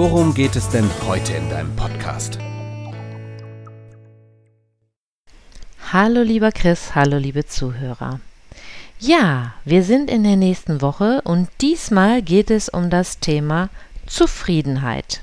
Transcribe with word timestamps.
worum 0.00 0.32
geht 0.32 0.56
es 0.56 0.66
denn 0.70 0.88
heute 1.06 1.34
in 1.34 1.50
deinem 1.50 1.76
Podcast? 1.76 2.38
Hallo 5.92 6.22
lieber 6.22 6.52
Chris, 6.52 6.94
hallo 6.94 7.18
liebe 7.18 7.44
Zuhörer. 7.44 8.18
Ja, 8.98 9.52
wir 9.66 9.82
sind 9.82 10.10
in 10.10 10.24
der 10.24 10.36
nächsten 10.36 10.80
Woche 10.80 11.20
und 11.24 11.50
diesmal 11.60 12.22
geht 12.22 12.50
es 12.50 12.70
um 12.70 12.88
das 12.88 13.18
Thema 13.18 13.68
Zufriedenheit. 14.06 15.22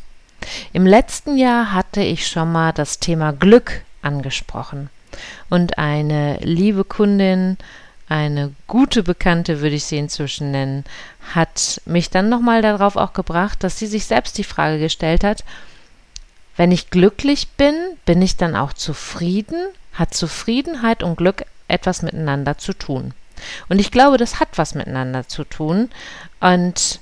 Im 0.74 0.86
letzten 0.86 1.40
Jahr 1.40 1.74
hatte 1.74 2.02
ich 2.02 2.28
schon 2.28 2.52
mal 2.52 2.72
das 2.72 3.00
Thema 3.00 3.34
Glück 3.34 3.82
angesprochen 4.04 4.92
und 5.50 5.80
eine 5.80 6.38
liebe 6.44 6.84
Kundin, 6.84 7.58
eine 8.10 8.54
gute 8.68 9.04
Bekannte 9.04 9.62
würde 9.62 9.76
ich 9.76 9.84
sie 9.84 9.98
inzwischen 9.98 10.52
nennen, 10.52 10.86
hat 11.34 11.82
mich 11.86 12.10
dann 12.10 12.30
nochmal 12.30 12.62
darauf 12.62 12.96
auch 12.96 13.14
gebracht, 13.14 13.64
dass 13.64 13.78
sie 13.78 13.88
sich 13.88 14.06
selbst 14.06 14.38
die 14.38 14.46
Frage 14.46 14.80
gestellt 14.80 15.24
hat, 15.24 15.44
wenn 16.56 16.72
ich 16.72 16.90
glücklich 16.90 17.50
bin, 17.50 17.76
bin 18.06 18.22
ich 18.22 18.36
dann 18.36 18.56
auch 18.56 18.74
zufrieden? 18.74 19.68
Hat 19.94 20.14
Zufriedenheit 20.14 21.04
und 21.04 21.16
Glück 21.16 21.46
etwas 21.68 22.02
miteinander 22.02 22.58
zu 22.58 22.74
tun? 22.74 23.14
Und 23.70 23.80
ich 23.80 23.92
glaube, 23.92 24.18
das 24.18 24.40
hat 24.40 24.58
was 24.58 24.74
miteinander 24.74 25.28
zu 25.28 25.44
tun 25.44 25.90
und 26.40 27.00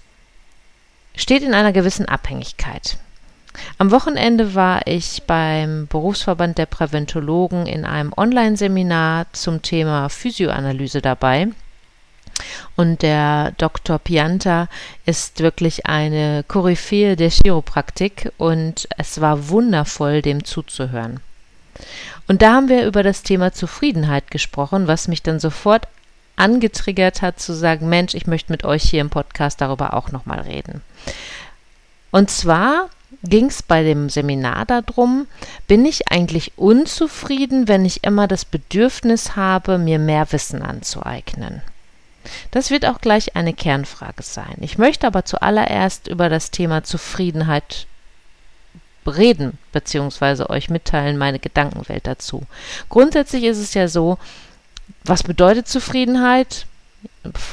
steht 1.15 1.43
in 1.43 1.53
einer 1.53 1.71
gewissen 1.71 2.07
Abhängigkeit. 2.07 2.97
Am 3.77 3.91
Wochenende 3.91 4.55
war 4.55 4.85
ich 4.85 5.23
beim 5.27 5.87
Berufsverband 5.87 6.57
der 6.57 6.65
Präventologen 6.65 7.65
in 7.65 7.85
einem 7.85 8.13
Online-Seminar 8.15 9.27
zum 9.33 9.61
Thema 9.61 10.09
Physioanalyse 10.09 11.01
dabei. 11.01 11.47
Und 12.75 13.01
der 13.01 13.51
Dr. 13.57 13.97
Pianta 13.99 14.67
ist 15.05 15.39
wirklich 15.39 15.85
eine 15.85 16.43
Koryphäe 16.47 17.15
der 17.15 17.29
Chiropraktik 17.29 18.31
und 18.37 18.87
es 18.97 19.21
war 19.21 19.49
wundervoll, 19.49 20.21
dem 20.21 20.43
zuzuhören. 20.43 21.21
Und 22.27 22.41
da 22.41 22.53
haben 22.53 22.69
wir 22.69 22.85
über 22.85 23.03
das 23.03 23.23
Thema 23.23 23.53
Zufriedenheit 23.53 24.31
gesprochen, 24.31 24.87
was 24.87 25.07
mich 25.07 25.21
dann 25.21 25.39
sofort 25.39 25.87
angetriggert 26.35 27.21
hat 27.21 27.39
zu 27.39 27.53
sagen, 27.53 27.87
Mensch, 27.87 28.13
ich 28.13 28.27
möchte 28.27 28.51
mit 28.51 28.65
euch 28.65 28.83
hier 28.83 29.01
im 29.01 29.09
Podcast 29.09 29.61
darüber 29.61 29.93
auch 29.93 30.11
nochmal 30.11 30.41
reden. 30.41 30.81
Und 32.11 32.29
zwar 32.29 32.89
ging 33.23 33.47
es 33.47 33.63
bei 33.63 33.83
dem 33.83 34.09
Seminar 34.09 34.65
darum, 34.65 35.27
bin 35.67 35.85
ich 35.85 36.11
eigentlich 36.11 36.53
unzufrieden, 36.57 37.67
wenn 37.67 37.85
ich 37.85 38.03
immer 38.03 38.27
das 38.27 38.45
Bedürfnis 38.45 39.35
habe, 39.35 39.77
mir 39.77 39.99
mehr 39.99 40.31
Wissen 40.31 40.61
anzueignen? 40.61 41.61
Das 42.51 42.71
wird 42.71 42.85
auch 42.85 43.01
gleich 43.01 43.35
eine 43.35 43.53
Kernfrage 43.53 44.23
sein. 44.23 44.57
Ich 44.61 44.77
möchte 44.77 45.07
aber 45.07 45.25
zuallererst 45.25 46.07
über 46.07 46.29
das 46.29 46.51
Thema 46.51 46.83
Zufriedenheit 46.83 47.85
reden, 49.05 49.57
beziehungsweise 49.71 50.49
euch 50.49 50.69
mitteilen 50.69 51.17
meine 51.17 51.39
Gedankenwelt 51.39 52.07
dazu. 52.07 52.43
Grundsätzlich 52.89 53.43
ist 53.43 53.59
es 53.59 53.73
ja 53.73 53.87
so, 53.87 54.17
was 55.03 55.23
bedeutet 55.23 55.67
Zufriedenheit? 55.67 56.65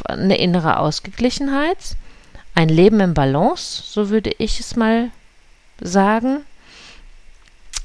Eine 0.05 0.39
innere 0.39 0.79
Ausgeglichenheit, 0.79 1.97
ein 2.55 2.69
Leben 2.69 3.00
im 3.00 3.15
Balance, 3.15 3.83
so 3.84 4.09
würde 4.09 4.31
ich 4.39 4.61
es 4.61 4.77
mal 4.77 5.11
sagen. 5.82 6.44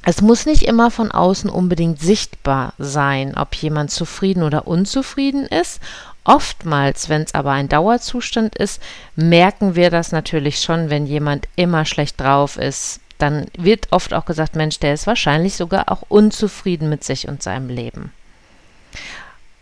Es 0.04 0.22
muss 0.22 0.46
nicht 0.46 0.64
immer 0.64 0.90
von 0.90 1.12
außen 1.12 1.50
unbedingt 1.50 2.00
sichtbar 2.00 2.74
sein, 2.78 3.36
ob 3.36 3.56
jemand 3.56 3.92
zufrieden 3.92 4.44
oder 4.44 4.66
unzufrieden 4.66 5.46
ist. 5.46 5.82
Oftmals, 6.24 7.10
wenn 7.10 7.24
es 7.24 7.34
aber 7.34 7.52
ein 7.52 7.68
Dauerzustand 7.68 8.56
ist, 8.56 8.82
merken 9.16 9.76
wir 9.76 9.90
das 9.90 10.12
natürlich 10.12 10.62
schon, 10.62 10.90
wenn 10.90 11.08
jemand 11.08 11.48
immer 11.58 11.84
schlecht 11.84 12.20
drauf 12.22 12.58
ist. 12.58 13.02
Dann 13.18 13.48
wird 13.58 13.92
oft 13.92 14.14
auch 14.14 14.26
gesagt, 14.26 14.56
Mensch, 14.56 14.80
der 14.80 14.94
ist 14.94 15.08
wahrscheinlich 15.08 15.56
sogar 15.56 15.92
auch 15.92 16.04
unzufrieden 16.08 16.90
mit 16.90 17.04
sich 17.04 17.28
und 17.28 17.44
seinem 17.44 17.70
Leben. 17.70 18.14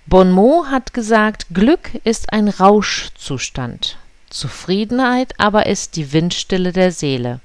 Bonmot 0.06 0.68
hat 0.70 0.94
gesagt, 0.94 1.48
Glück 1.52 1.90
ist 2.04 2.32
ein 2.32 2.50
Rauschzustand, 2.50 3.98
Zufriedenheit 4.30 5.34
aber 5.40 5.66
ist 5.66 5.96
die 5.96 6.14
Windstille 6.14 6.72
der 6.72 6.92
Seele. 6.92 7.40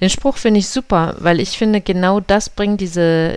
Den 0.00 0.10
Spruch 0.10 0.36
finde 0.36 0.60
ich 0.60 0.68
super, 0.68 1.16
weil 1.18 1.40
ich 1.40 1.58
finde, 1.58 1.80
genau 1.80 2.20
das 2.20 2.50
bringt 2.50 2.80
diese 2.80 3.36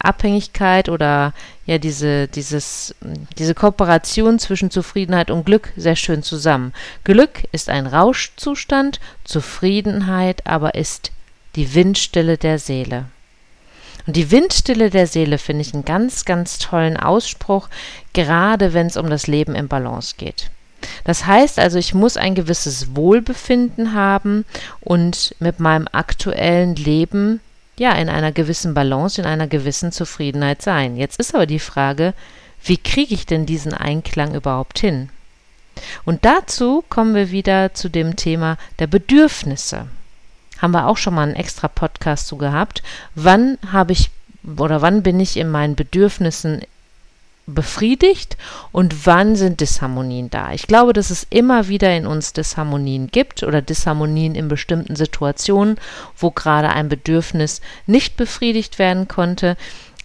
Abhängigkeit 0.00 0.88
oder 0.88 1.34
ja 1.66 1.78
diese, 1.78 2.26
dieses, 2.26 2.94
diese 3.38 3.54
Kooperation 3.54 4.38
zwischen 4.38 4.70
Zufriedenheit 4.70 5.30
und 5.30 5.44
Glück 5.44 5.72
sehr 5.76 5.96
schön 5.96 6.22
zusammen. 6.22 6.72
Glück 7.04 7.46
ist 7.52 7.68
ein 7.68 7.86
Rauschzustand, 7.86 8.98
Zufriedenheit 9.24 10.46
aber 10.46 10.74
ist 10.74 11.12
die 11.56 11.74
Windstille 11.74 12.38
der 12.38 12.58
Seele. 12.58 13.06
Und 14.06 14.16
die 14.16 14.30
Windstille 14.30 14.90
der 14.90 15.06
Seele 15.06 15.38
finde 15.38 15.62
ich 15.62 15.74
einen 15.74 15.84
ganz, 15.84 16.24
ganz 16.24 16.58
tollen 16.58 16.96
Ausspruch, 16.96 17.68
gerade 18.12 18.72
wenn 18.72 18.86
es 18.86 18.96
um 18.96 19.10
das 19.10 19.26
Leben 19.26 19.54
im 19.54 19.68
Balance 19.68 20.14
geht. 20.16 20.50
Das 21.04 21.26
heißt 21.26 21.58
also, 21.58 21.78
ich 21.78 21.94
muss 21.94 22.16
ein 22.16 22.34
gewisses 22.34 22.94
Wohlbefinden 22.94 23.94
haben 23.94 24.44
und 24.80 25.34
mit 25.38 25.60
meinem 25.60 25.88
aktuellen 25.92 26.76
Leben 26.76 27.40
ja 27.78 27.92
in 27.92 28.08
einer 28.08 28.32
gewissen 28.32 28.74
Balance, 28.74 29.20
in 29.20 29.26
einer 29.26 29.46
gewissen 29.46 29.92
Zufriedenheit 29.92 30.62
sein. 30.62 30.96
Jetzt 30.96 31.18
ist 31.18 31.34
aber 31.34 31.46
die 31.46 31.58
Frage, 31.58 32.14
wie 32.62 32.76
kriege 32.76 33.14
ich 33.14 33.26
denn 33.26 33.46
diesen 33.46 33.74
Einklang 33.74 34.34
überhaupt 34.34 34.78
hin? 34.78 35.08
Und 36.04 36.24
dazu 36.24 36.84
kommen 36.88 37.14
wir 37.14 37.30
wieder 37.30 37.72
zu 37.72 37.88
dem 37.88 38.16
Thema 38.16 38.58
der 38.78 38.86
Bedürfnisse 38.86 39.86
haben 40.60 40.72
wir 40.72 40.86
auch 40.86 40.96
schon 40.96 41.14
mal 41.14 41.22
einen 41.22 41.36
extra 41.36 41.68
Podcast 41.68 42.26
zu 42.26 42.36
gehabt. 42.36 42.82
Wann 43.14 43.58
habe 43.72 43.92
ich 43.92 44.10
oder 44.56 44.82
wann 44.82 45.02
bin 45.02 45.20
ich 45.20 45.36
in 45.36 45.50
meinen 45.50 45.74
Bedürfnissen 45.74 46.62
befriedigt 47.54 48.36
und 48.72 49.06
wann 49.06 49.36
sind 49.36 49.60
Disharmonien 49.60 50.30
da. 50.30 50.52
Ich 50.52 50.66
glaube, 50.66 50.92
dass 50.92 51.10
es 51.10 51.26
immer 51.30 51.68
wieder 51.68 51.94
in 51.96 52.06
uns 52.06 52.32
Disharmonien 52.32 53.08
gibt 53.08 53.42
oder 53.42 53.62
Disharmonien 53.62 54.34
in 54.34 54.48
bestimmten 54.48 54.96
Situationen, 54.96 55.76
wo 56.16 56.30
gerade 56.30 56.70
ein 56.70 56.88
Bedürfnis 56.88 57.60
nicht 57.86 58.16
befriedigt 58.16 58.78
werden 58.78 59.08
konnte. 59.08 59.56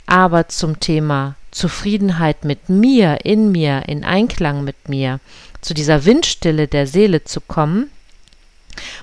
Aber 0.08 0.48
zum 0.50 0.80
Thema 0.80 1.36
Zufriedenheit 1.52 2.46
mit 2.46 2.70
mir, 2.70 3.26
in 3.26 3.52
mir, 3.52 3.84
in 3.88 4.04
Einklang 4.04 4.64
mit 4.64 4.90
mir, 4.90 5.20
zu 5.62 5.74
dieser 5.74 6.06
Windstille 6.06 6.68
der 6.68 6.86
Seele 6.86 7.24
zu 7.24 7.42
kommen, 7.42 7.90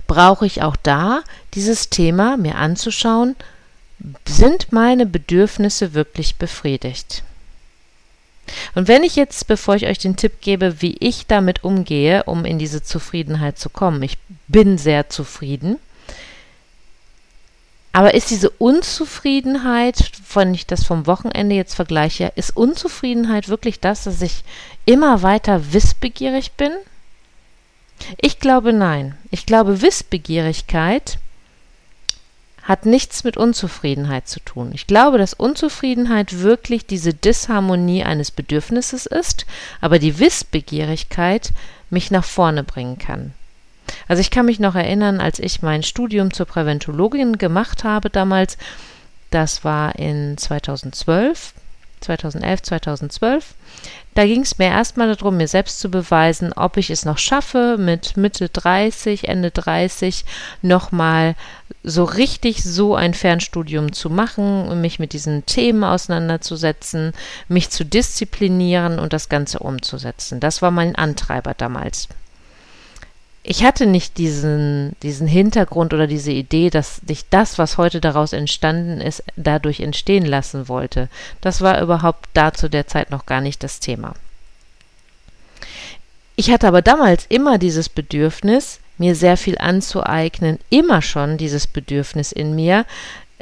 brauche 0.06 0.46
ich 0.46 0.62
auch 0.62 0.76
da 0.76 1.22
dieses 1.54 1.90
Thema 1.90 2.36
mir 2.36 2.56
anzuschauen, 2.56 3.36
sind 4.26 4.72
meine 4.72 5.06
Bedürfnisse 5.06 5.94
wirklich 5.94 6.36
befriedigt? 6.36 7.22
Und 8.74 8.88
wenn 8.88 9.02
ich 9.02 9.16
jetzt, 9.16 9.46
bevor 9.46 9.76
ich 9.76 9.86
euch 9.86 9.98
den 9.98 10.16
Tipp 10.16 10.40
gebe, 10.40 10.82
wie 10.82 10.96
ich 10.98 11.26
damit 11.26 11.64
umgehe, 11.64 12.24
um 12.24 12.44
in 12.44 12.58
diese 12.58 12.82
Zufriedenheit 12.82 13.58
zu 13.58 13.70
kommen, 13.70 14.02
ich 14.02 14.18
bin 14.48 14.78
sehr 14.78 15.08
zufrieden, 15.08 15.78
aber 17.92 18.14
ist 18.14 18.30
diese 18.30 18.48
Unzufriedenheit, 18.48 20.12
wenn 20.32 20.54
ich 20.54 20.66
das 20.66 20.84
vom 20.84 21.06
Wochenende 21.06 21.54
jetzt 21.54 21.74
vergleiche, 21.74 22.32
ist 22.36 22.56
Unzufriedenheit 22.56 23.48
wirklich 23.48 23.80
das, 23.80 24.04
dass 24.04 24.22
ich 24.22 24.44
immer 24.86 25.22
weiter 25.22 25.74
wissbegierig 25.74 26.52
bin? 26.52 26.72
Ich 28.16 28.40
glaube 28.40 28.72
nein. 28.72 29.16
Ich 29.30 29.44
glaube, 29.44 29.82
Wissbegierigkeit 29.82 31.18
hat 32.62 32.86
nichts 32.86 33.24
mit 33.24 33.36
Unzufriedenheit 33.36 34.28
zu 34.28 34.40
tun. 34.40 34.70
Ich 34.72 34.86
glaube, 34.86 35.18
dass 35.18 35.34
Unzufriedenheit 35.34 36.40
wirklich 36.40 36.86
diese 36.86 37.12
Disharmonie 37.12 38.04
eines 38.04 38.30
Bedürfnisses 38.30 39.06
ist, 39.06 39.46
aber 39.80 39.98
die 39.98 40.18
Wissbegierigkeit 40.18 41.52
mich 41.90 42.10
nach 42.10 42.24
vorne 42.24 42.62
bringen 42.62 42.98
kann. 42.98 43.32
Also 44.06 44.20
ich 44.20 44.30
kann 44.30 44.46
mich 44.46 44.60
noch 44.60 44.74
erinnern, 44.76 45.20
als 45.20 45.38
ich 45.38 45.62
mein 45.62 45.82
Studium 45.82 46.32
zur 46.32 46.46
Präventologin 46.46 47.36
gemacht 47.38 47.84
habe 47.84 48.10
damals, 48.10 48.56
das 49.30 49.64
war 49.64 49.96
in 49.96 50.38
2012, 50.38 51.54
2011, 52.02 52.62
2012. 52.62 53.54
Da 54.14 54.26
ging 54.26 54.42
es 54.42 54.58
mir 54.58 54.66
erstmal 54.66 55.14
darum, 55.14 55.38
mir 55.38 55.48
selbst 55.48 55.80
zu 55.80 55.90
beweisen, 55.90 56.52
ob 56.52 56.76
ich 56.76 56.90
es 56.90 57.04
noch 57.04 57.16
schaffe, 57.16 57.76
mit 57.78 58.16
Mitte 58.16 58.50
30, 58.50 59.28
Ende 59.28 59.50
30 59.50 60.24
nochmal 60.60 61.34
so 61.82 62.04
richtig 62.04 62.62
so 62.62 62.94
ein 62.94 63.14
Fernstudium 63.14 63.92
zu 63.92 64.10
machen, 64.10 64.80
mich 64.80 64.98
mit 64.98 65.14
diesen 65.14 65.46
Themen 65.46 65.82
auseinanderzusetzen, 65.82 67.12
mich 67.48 67.70
zu 67.70 67.84
disziplinieren 67.84 68.98
und 68.98 69.12
das 69.12 69.28
Ganze 69.30 69.60
umzusetzen. 69.60 70.40
Das 70.40 70.60
war 70.60 70.70
mein 70.70 70.94
Antreiber 70.94 71.54
damals 71.54 72.08
ich 73.44 73.64
hatte 73.64 73.86
nicht 73.86 74.18
diesen, 74.18 74.94
diesen 75.02 75.26
Hintergrund 75.26 75.92
oder 75.92 76.06
diese 76.06 76.30
Idee, 76.30 76.70
dass 76.70 77.00
ich 77.08 77.28
das, 77.28 77.58
was 77.58 77.76
heute 77.76 78.00
daraus 78.00 78.32
entstanden 78.32 79.00
ist, 79.00 79.24
dadurch 79.36 79.80
entstehen 79.80 80.24
lassen 80.24 80.68
wollte. 80.68 81.08
Das 81.40 81.60
war 81.60 81.82
überhaupt 81.82 82.28
da 82.34 82.52
zu 82.52 82.70
der 82.70 82.86
Zeit 82.86 83.10
noch 83.10 83.26
gar 83.26 83.40
nicht 83.40 83.64
das 83.64 83.80
Thema. 83.80 84.14
Ich 86.36 86.50
hatte 86.50 86.68
aber 86.68 86.82
damals 86.82 87.26
immer 87.28 87.58
dieses 87.58 87.88
Bedürfnis, 87.88 88.78
mir 88.96 89.16
sehr 89.16 89.36
viel 89.36 89.58
anzueignen, 89.58 90.58
immer 90.70 91.02
schon 91.02 91.36
dieses 91.36 91.66
Bedürfnis 91.66 92.30
in 92.30 92.54
mir, 92.54 92.86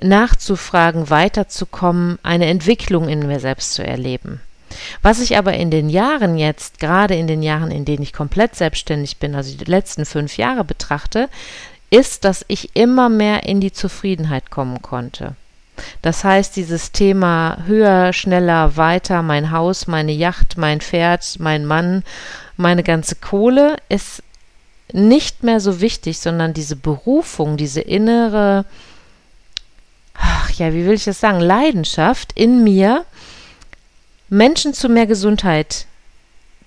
nachzufragen, 0.01 1.11
weiterzukommen, 1.11 2.19
eine 2.23 2.47
Entwicklung 2.47 3.09
in 3.09 3.27
mir 3.27 3.39
selbst 3.39 3.75
zu 3.75 3.87
erleben. 3.87 4.41
Was 5.03 5.21
ich 5.21 5.37
aber 5.37 5.55
in 5.55 5.71
den 5.71 5.89
Jahren 5.89 6.39
jetzt, 6.39 6.79
gerade 6.79 7.15
in 7.15 7.27
den 7.27 7.43
Jahren, 7.43 7.71
in 7.71 7.85
denen 7.85 8.03
ich 8.03 8.13
komplett 8.13 8.55
selbstständig 8.55 9.19
bin, 9.19 9.35
also 9.35 9.57
die 9.57 9.65
letzten 9.65 10.05
fünf 10.05 10.37
Jahre 10.37 10.65
betrachte, 10.65 11.29
ist, 11.91 12.25
dass 12.25 12.45
ich 12.49 12.77
immer 12.77 13.09
mehr 13.09 13.45
in 13.45 13.61
die 13.61 13.73
Zufriedenheit 13.73 14.51
kommen 14.51 14.81
konnte. 14.81 15.35
Das 16.03 16.25
heißt, 16.25 16.57
dieses 16.57 16.93
Thema 16.93 17.59
höher, 17.67 18.13
schneller, 18.13 18.77
weiter, 18.77 19.23
mein 19.23 19.51
Haus, 19.51 19.87
meine 19.87 20.13
Yacht, 20.13 20.57
mein 20.57 20.81
Pferd, 20.81 21.37
mein 21.39 21.65
Mann, 21.67 22.05
meine 22.57 22.83
ganze 22.83 23.17
Kohle 23.17 23.77
ist 23.89 24.23
nicht 24.93 25.43
mehr 25.43 25.61
so 25.61 25.81
wichtig, 25.81 26.19
sondern 26.19 26.53
diese 26.53 26.77
Berufung, 26.77 27.57
diese 27.57 27.81
innere, 27.81 28.65
ach 30.15 30.51
ja, 30.53 30.73
wie 30.73 30.85
will 30.85 30.95
ich 30.95 31.05
das 31.05 31.21
sagen, 31.21 31.41
Leidenschaft 31.41 32.33
in 32.35 32.65
mir, 32.65 33.05
Menschen 34.31 34.73
zu 34.73 34.89
mehr 34.89 35.07
Gesundheit 35.07 35.87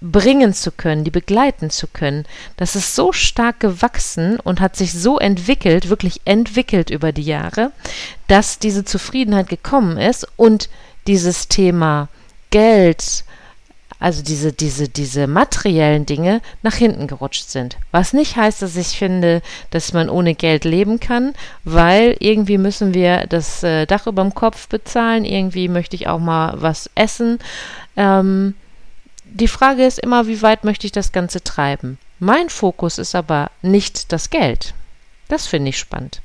bringen 0.02 0.54
zu 0.54 0.70
können, 0.72 1.06
die 1.06 1.12
begleiten 1.12 1.70
zu 1.70 1.88
können, 1.88 2.26
das 2.58 2.76
ist 2.76 2.94
so 2.94 3.14
stark 3.14 3.62
gewachsen 3.62 4.38
und 4.42 4.60
hat 4.60 4.76
sich 4.76 4.92
so 4.92 5.18
entwickelt, 5.18 5.90
wirklich 5.90 6.20
entwickelt 6.26 6.90
über 6.90 7.14
die 7.14 7.24
Jahre, 7.24 7.72
dass 8.28 8.60
diese 8.60 8.84
Zufriedenheit 8.84 9.48
gekommen 9.48 9.98
ist 9.98 10.28
und 10.36 10.70
dieses 11.08 11.48
Thema 11.48 12.10
Geld, 12.50 13.24
also 14.04 14.22
diese, 14.22 14.52
diese, 14.52 14.90
diese 14.90 15.28
materiellen 15.28 16.06
Dinge 16.06 16.42
nach 16.62 16.76
hinten 16.76 17.08
gerutscht 17.08 17.50
sind. 17.50 17.78
Was 17.92 18.12
nicht 18.12 18.36
heißt, 18.36 18.62
dass 18.62 18.76
ich 18.76 18.98
finde, 18.98 19.42
dass 19.70 19.94
man 19.94 20.10
ohne 20.10 20.36
Geld 20.36 20.66
leben 20.66 21.00
kann, 21.00 21.34
weil 21.64 22.18
irgendwie 22.20 22.58
müssen 22.58 22.94
wir 22.94 23.28
das 23.28 23.64
äh, 23.64 23.86
Dach 23.86 24.06
über 24.06 24.22
dem 24.22 24.36
Kopf 24.36 24.68
bezahlen, 24.68 25.24
irgendwie 25.24 25.70
möchte 25.70 25.96
ich 25.96 26.08
auch 26.08 26.20
mal 26.20 26.54
was 26.58 26.90
essen. 26.96 27.40
Ähm, 27.96 28.56
die 29.24 29.48
Frage 29.48 29.86
ist 29.86 30.00
immer, 30.00 30.28
wie 30.28 30.42
weit 30.42 30.66
möchte 30.66 30.86
ich 30.86 30.92
das 30.92 31.14
Ganze 31.14 31.42
treiben? 31.42 31.98
Mein 32.20 32.50
Fokus 32.50 32.98
ist 32.98 33.16
aber 33.16 33.52
nicht 33.62 34.12
das 34.12 34.30
Geld. 34.30 34.74
Das 35.30 35.48
finde 35.48 35.70
ich 35.70 35.80
spannend 35.80 36.22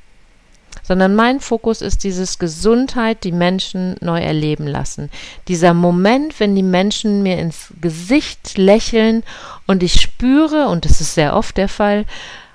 sondern 0.88 1.14
mein 1.14 1.38
Fokus 1.38 1.82
ist 1.82 2.02
dieses 2.02 2.38
Gesundheit, 2.38 3.22
die 3.22 3.30
Menschen 3.30 3.96
neu 4.00 4.20
erleben 4.20 4.66
lassen. 4.66 5.10
Dieser 5.46 5.74
Moment, 5.74 6.40
wenn 6.40 6.56
die 6.56 6.62
Menschen 6.62 7.22
mir 7.22 7.36
ins 7.36 7.74
Gesicht 7.82 8.56
lächeln 8.56 9.22
und 9.66 9.82
ich 9.82 10.00
spüre, 10.00 10.68
und 10.68 10.86
das 10.86 11.02
ist 11.02 11.12
sehr 11.12 11.36
oft 11.36 11.58
der 11.58 11.68
Fall, 11.68 12.06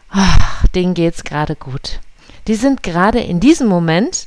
ach, 0.09 0.65
denen 0.69 0.95
geht's 0.95 1.23
gerade 1.23 1.55
gut. 1.55 1.99
Die 2.47 2.55
sind 2.55 2.81
gerade 2.81 3.19
in 3.19 3.39
diesem 3.39 3.67
Moment 3.67 4.25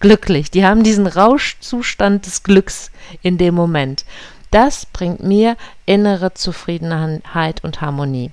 glücklich. 0.00 0.50
Die 0.50 0.64
haben 0.64 0.82
diesen 0.82 1.06
Rauschzustand 1.06 2.24
des 2.24 2.44
Glücks 2.44 2.90
in 3.20 3.36
dem 3.36 3.54
Moment. 3.54 4.06
Das 4.52 4.86
bringt 4.86 5.22
mir 5.22 5.58
innere 5.84 6.32
Zufriedenheit 6.32 7.62
und 7.62 7.82
Harmonie. 7.82 8.30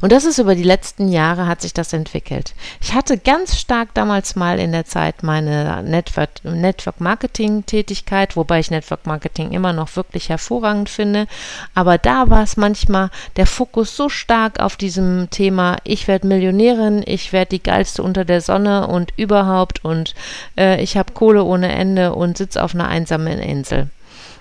Und 0.00 0.12
das 0.12 0.24
ist 0.24 0.38
über 0.38 0.54
die 0.54 0.62
letzten 0.62 1.08
Jahre 1.08 1.46
hat 1.46 1.60
sich 1.60 1.74
das 1.74 1.92
entwickelt. 1.92 2.54
Ich 2.80 2.94
hatte 2.94 3.18
ganz 3.18 3.58
stark 3.58 3.94
damals 3.94 4.36
mal 4.36 4.58
in 4.58 4.72
der 4.72 4.84
Zeit 4.84 5.22
meine 5.22 5.82
Network, 5.82 6.30
Network 6.44 7.00
Marketing 7.00 7.66
Tätigkeit, 7.66 8.36
wobei 8.36 8.60
ich 8.60 8.70
Network 8.70 9.06
Marketing 9.06 9.52
immer 9.52 9.72
noch 9.72 9.96
wirklich 9.96 10.28
hervorragend 10.28 10.88
finde. 10.88 11.26
Aber 11.74 11.98
da 11.98 12.30
war 12.30 12.42
es 12.42 12.56
manchmal 12.56 13.10
der 13.36 13.46
Fokus 13.46 13.96
so 13.96 14.08
stark 14.08 14.60
auf 14.60 14.76
diesem 14.76 15.30
Thema, 15.30 15.76
ich 15.84 16.08
werde 16.08 16.26
Millionärin, 16.26 17.02
ich 17.04 17.32
werde 17.32 17.50
die 17.50 17.62
geilste 17.62 18.02
unter 18.02 18.24
der 18.24 18.40
Sonne 18.40 18.86
und 18.86 19.12
überhaupt 19.16 19.84
und 19.84 20.14
äh, 20.56 20.82
ich 20.82 20.96
habe 20.96 21.12
Kohle 21.12 21.44
ohne 21.44 21.72
Ende 21.72 22.14
und 22.14 22.36
sitze 22.38 22.62
auf 22.62 22.74
einer 22.74 22.88
einsamen 22.88 23.38
Insel. 23.38 23.88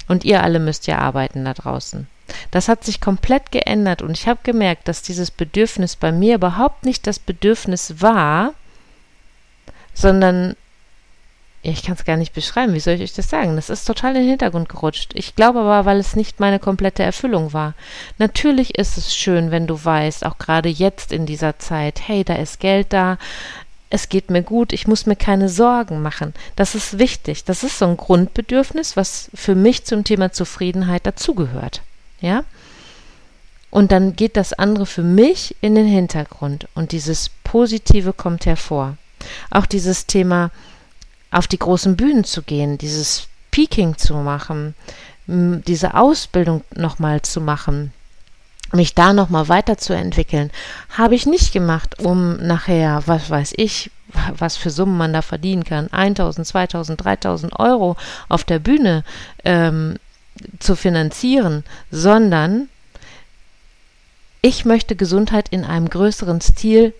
Und 0.07 0.23
ihr 0.23 0.43
alle 0.43 0.59
müsst 0.59 0.87
ja 0.87 0.99
arbeiten 0.99 1.43
da 1.45 1.53
draußen. 1.53 2.07
Das 2.51 2.67
hat 2.67 2.83
sich 2.83 3.01
komplett 3.01 3.51
geändert 3.51 4.01
und 4.01 4.11
ich 4.11 4.27
habe 4.27 4.39
gemerkt, 4.43 4.87
dass 4.87 5.01
dieses 5.01 5.31
Bedürfnis 5.31 5.95
bei 5.95 6.11
mir 6.11 6.35
überhaupt 6.35 6.85
nicht 6.85 7.07
das 7.07 7.19
Bedürfnis 7.19 8.01
war, 8.01 8.53
sondern 9.93 10.55
ich 11.63 11.83
kann 11.83 11.95
es 11.95 12.05
gar 12.05 12.17
nicht 12.17 12.33
beschreiben, 12.33 12.73
wie 12.73 12.79
soll 12.79 12.93
ich 12.93 13.01
euch 13.01 13.13
das 13.13 13.29
sagen? 13.29 13.55
Das 13.55 13.69
ist 13.69 13.85
total 13.85 14.15
in 14.15 14.21
den 14.21 14.29
Hintergrund 14.29 14.69
gerutscht. 14.69 15.11
Ich 15.15 15.35
glaube 15.35 15.59
aber, 15.59 15.85
weil 15.85 15.99
es 15.99 16.15
nicht 16.15 16.39
meine 16.39 16.59
komplette 16.59 17.03
Erfüllung 17.03 17.51
war. 17.51 17.73
Natürlich 18.19 18.77
ist 18.77 18.97
es 18.97 19.15
schön, 19.15 19.51
wenn 19.51 19.67
du 19.67 19.83
weißt, 19.83 20.25
auch 20.25 20.37
gerade 20.37 20.69
jetzt 20.69 21.11
in 21.11 21.25
dieser 21.25 21.59
Zeit, 21.59 22.07
hey, 22.07 22.23
da 22.23 22.35
ist 22.35 22.59
Geld 22.59 22.93
da, 22.93 23.17
es 23.89 24.09
geht 24.09 24.29
mir 24.29 24.43
gut, 24.43 24.73
ich 24.73 24.87
muss 24.87 25.05
mir 25.05 25.15
keine 25.15 25.49
Sorgen 25.49 26.01
machen. 26.01 26.33
Das 26.55 26.75
ist 26.75 26.99
wichtig. 26.99 27.43
Das 27.45 27.63
ist 27.63 27.79
so 27.79 27.85
ein 27.85 27.97
Grundbedürfnis, 27.97 28.97
was 28.97 29.29
für 29.33 29.55
mich 29.55 29.85
zum 29.85 30.03
Thema 30.03 30.31
Zufriedenheit 30.31 31.05
dazugehört. 31.05 31.81
Ja? 32.19 32.43
Und 33.69 33.91
dann 33.91 34.15
geht 34.15 34.37
das 34.37 34.53
andere 34.53 34.85
für 34.85 35.03
mich 35.03 35.55
in 35.61 35.75
den 35.75 35.87
Hintergrund 35.87 36.67
und 36.73 36.91
dieses 36.91 37.29
Positive 37.43 38.13
kommt 38.13 38.45
hervor. 38.45 38.97
Auch 39.51 39.65
dieses 39.65 40.05
Thema, 40.05 40.51
auf 41.31 41.47
die 41.47 41.59
großen 41.59 41.97
Bühnen 41.97 42.23
zu 42.23 42.41
gehen, 42.41 42.77
dieses 42.77 43.27
Speaking 43.57 43.97
zu 43.97 44.13
machen, 44.15 44.75
diese 45.25 45.95
Ausbildung 45.95 46.63
nochmal 46.75 47.23
zu 47.23 47.41
machen, 47.41 47.91
mich 48.71 48.95
da 48.95 49.13
nochmal 49.13 49.49
weiterzuentwickeln, 49.49 50.51
habe 50.89 51.15
ich 51.15 51.25
nicht 51.25 51.53
gemacht, 51.53 51.99
um 51.99 52.37
nachher, 52.37 53.01
was 53.05 53.29
weiß 53.29 53.53
ich, 53.57 53.91
was 54.37 54.57
für 54.57 54.69
Summen 54.69 54.97
man 54.97 55.13
da 55.13 55.21
verdienen 55.21 55.63
kann, 55.63 55.91
1000, 55.91 56.47
2000, 56.47 57.03
3000 57.03 57.59
Euro 57.59 57.97
auf 58.29 58.43
der 58.43 58.59
Bühne 58.59 59.03
ähm, 59.43 59.95
zu 60.59 60.75
finanzieren, 60.75 61.63
sondern 61.91 62.69
ich 64.41 64.65
möchte 64.65 64.95
Gesundheit 64.95 65.49
in 65.49 65.63
einem 65.63 65.89
größeren 65.89 66.41
Stil 66.41 66.93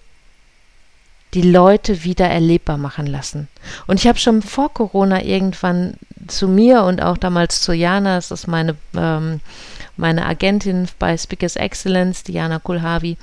die 1.34 1.42
Leute 1.42 2.04
wieder 2.04 2.28
erlebbar 2.28 2.78
machen 2.78 3.06
lassen. 3.06 3.48
Und 3.86 4.00
ich 4.00 4.08
habe 4.08 4.18
schon 4.18 4.42
vor 4.42 4.74
Corona 4.74 5.24
irgendwann 5.24 5.96
zu 6.28 6.48
mir 6.48 6.84
und 6.84 7.02
auch 7.02 7.18
damals 7.18 7.62
zu 7.62 7.74
Jana, 7.74 8.16
das 8.16 8.32
ist 8.32 8.48
meine, 8.48 8.76
ähm, 8.96 9.42
meine 9.98 10.26
Agentin 10.26 10.88
bei 11.00 11.18
Speakers 11.18 11.56
Excellence, 11.56 12.24
Diana 12.24 12.60
Kulhavi, 12.60 13.18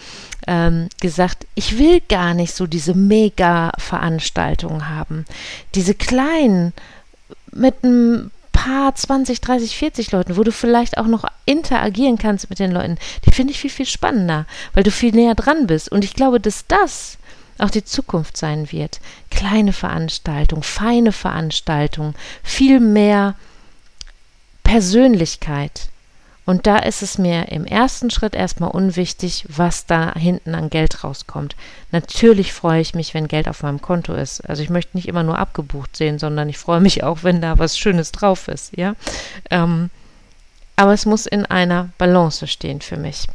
ähm, 0.46 0.88
gesagt, 1.00 1.46
ich 1.54 1.78
will 1.78 2.00
gar 2.08 2.34
nicht 2.34 2.54
so 2.54 2.66
diese 2.66 2.94
Mega-Veranstaltungen 2.94 4.88
haben. 4.88 5.24
Diese 5.74 5.94
kleinen 5.94 6.72
mit 7.52 7.82
einem 7.82 8.30
paar 8.54 8.94
20, 8.94 9.42
30, 9.42 9.76
40 9.76 10.12
Leuten, 10.12 10.36
wo 10.38 10.44
du 10.44 10.52
vielleicht 10.52 10.96
auch 10.96 11.06
noch 11.06 11.24
interagieren 11.44 12.16
kannst 12.16 12.48
mit 12.48 12.60
den 12.60 12.70
Leuten, 12.70 12.96
die 13.26 13.32
finde 13.32 13.52
ich 13.52 13.60
viel, 13.60 13.68
viel 13.68 13.84
spannender, 13.84 14.46
weil 14.72 14.84
du 14.84 14.90
viel 14.90 15.12
näher 15.12 15.34
dran 15.34 15.66
bist. 15.66 15.92
Und 15.92 16.04
ich 16.04 16.14
glaube, 16.14 16.40
dass 16.40 16.66
das 16.66 17.18
auch 17.58 17.70
die 17.70 17.84
Zukunft 17.84 18.36
sein 18.36 18.72
wird. 18.72 19.00
Kleine 19.30 19.72
Veranstaltungen, 19.72 20.62
feine 20.62 21.12
Veranstaltungen, 21.12 22.14
viel 22.42 22.80
mehr 22.80 23.34
Persönlichkeit. 24.62 25.88
Und 26.46 26.66
da 26.66 26.78
ist 26.78 27.02
es 27.02 27.16
mir 27.16 27.48
im 27.48 27.64
ersten 27.64 28.10
Schritt 28.10 28.34
erstmal 28.34 28.70
unwichtig, 28.70 29.46
was 29.48 29.86
da 29.86 30.12
hinten 30.14 30.54
an 30.54 30.68
Geld 30.68 31.02
rauskommt. 31.02 31.56
Natürlich 31.90 32.52
freue 32.52 32.82
ich 32.82 32.94
mich, 32.94 33.14
wenn 33.14 33.28
Geld 33.28 33.48
auf 33.48 33.62
meinem 33.62 33.80
Konto 33.80 34.12
ist. 34.14 34.42
Also 34.42 34.62
ich 34.62 34.68
möchte 34.68 34.96
nicht 34.96 35.08
immer 35.08 35.22
nur 35.22 35.38
abgebucht 35.38 35.96
sehen, 35.96 36.18
sondern 36.18 36.50
ich 36.50 36.58
freue 36.58 36.80
mich 36.80 37.02
auch, 37.02 37.22
wenn 37.22 37.40
da 37.40 37.58
was 37.58 37.78
Schönes 37.78 38.12
drauf 38.12 38.48
ist, 38.48 38.76
ja. 38.76 38.94
Ähm, 39.50 39.90
aber 40.76 40.92
es 40.92 41.06
muss 41.06 41.24
in 41.26 41.46
einer 41.46 41.90
Balance 41.96 42.46
stehen 42.46 42.82
für 42.82 42.96
mich. 42.96 43.26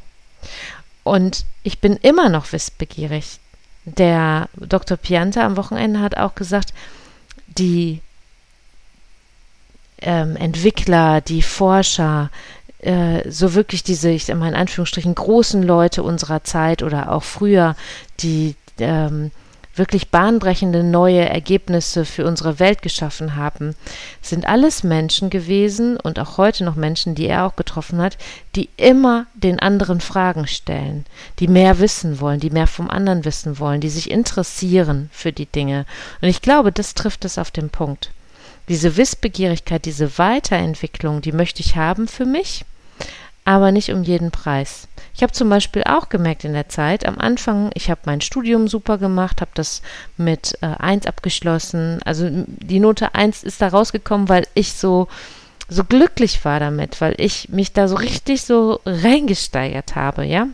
Und 1.04 1.46
ich 1.63 1.80
bin 1.80 1.96
immer 1.98 2.30
noch 2.30 2.51
wissbegierig. 2.51 3.39
Der 3.86 4.50
Dr. 4.56 4.98
Pianta 4.98 5.46
am 5.46 5.58
Wochenende 5.58 6.01
hat 6.01 6.16
auch 6.18 6.36
gesagt, 6.36 6.74
die 7.48 8.01
ähm, 10.01 10.36
Entwickler, 10.36 11.22
die 11.22 11.42
Forscher, 11.42 12.30
äh, 12.79 13.29
so 13.29 13.53
wirklich 13.53 13.83
diese, 13.83 14.09
ich 14.09 14.25
sag 14.25 14.38
mal 14.38 14.50
in 14.50 14.55
Anführungsstrichen, 14.55 15.15
großen 15.15 15.63
Leute 15.63 16.03
unserer 16.03 16.43
Zeit 16.43 16.83
oder 16.83 17.12
auch 17.12 17.24
früher, 17.24 17.75
die 18.19 18.55
ähm, 18.79 19.31
wirklich 19.79 20.09
bahnbrechende 20.09 20.83
neue 20.83 21.27
Ergebnisse 21.27 22.05
für 22.05 22.25
unsere 22.25 22.59
Welt 22.59 22.83
geschaffen 22.83 23.36
haben, 23.36 23.75
sind 24.21 24.45
alles 24.45 24.83
Menschen 24.83 25.31
gewesen 25.31 25.98
und 25.98 26.19
auch 26.19 26.38
heute 26.38 26.63
noch 26.63 26.75
Menschen, 26.75 27.15
die 27.15 27.27
er 27.27 27.45
auch 27.45 27.55
getroffen 27.55 28.00
hat, 28.00 28.17
die 28.55 28.69
immer 28.77 29.25
den 29.33 29.59
anderen 29.59 30.01
Fragen 30.01 30.45
stellen, 30.45 31.05
die 31.39 31.48
mehr 31.48 31.79
wissen 31.79 32.19
wollen, 32.19 32.39
die 32.39 32.51
mehr 32.51 32.67
vom 32.67 32.89
anderen 32.89 33.25
wissen 33.25 33.57
wollen, 33.57 33.81
die 33.81 33.89
sich 33.89 34.12
interessieren 34.12 35.09
für 35.12 35.31
die 35.31 35.48
Dinge. 35.48 35.86
Und 36.21 36.27
ich 36.27 36.41
glaube, 36.41 36.71
das 36.71 36.93
trifft 36.93 37.25
es 37.25 37.38
auf 37.38 37.50
den 37.50 37.69
Punkt. 37.69 38.12
Diese 38.67 38.98
Wissbegierigkeit, 38.98 39.86
diese 39.86 40.19
Weiterentwicklung, 40.19 41.21
die 41.21 41.31
möchte 41.31 41.62
ich 41.62 41.75
haben 41.75 42.07
für 42.07 42.25
mich, 42.25 42.65
aber 43.50 43.72
nicht 43.72 43.91
um 43.91 44.03
jeden 44.03 44.29
Preis. 44.29 44.88
Ich 45.15 45.24
habe 45.24 45.34
zum 45.34 45.50
Beispiel 45.50 45.84
auch 45.84 46.10
gemerkt 46.10 46.44
in 46.44 46.53
der 46.53 46.70
Zeit, 46.70 47.08
am 47.08 47.18
Anfang, 47.18 47.72
ich 47.74 47.89
habe 47.89 48.01
mein 48.06 48.22
Studium 48.22 48.68
super 48.68 49.00
gemacht, 49.00 49.41
habe 49.41 49.50
das 49.56 49.82
mit 50.18 50.56
äh, 50.62 50.68
1 50.68 51.08
abgeschlossen. 51.08 52.00
Also 52.06 52.29
die 52.29 52.79
Note 52.79 53.15
1 53.15 53.44
ist 53.44 53.60
da 53.60 53.70
rausgekommen, 53.70 54.29
weil 54.29 54.46
ich 54.53 54.74
so, 54.74 55.08
so 55.68 55.84
glücklich 55.84 56.46
war 56.46 56.60
damit, 56.60 57.01
weil 57.01 57.15
ich 57.18 57.50
mich 57.50 57.74
da 57.74 57.88
so 57.88 57.96
richtig 57.96 58.44
so 58.44 58.82
reingesteigert 58.86 59.96
habe, 59.96 60.25
ja. 60.25 60.46